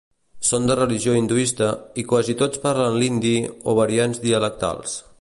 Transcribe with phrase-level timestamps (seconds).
[0.51, 1.67] Són de religió hinduista
[2.03, 3.35] i quasi tots parlen l'hindi
[3.73, 5.03] o variants dialectals.